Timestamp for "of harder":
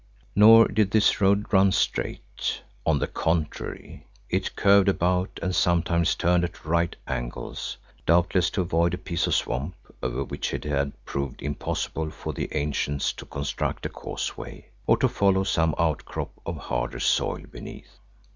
16.47-16.99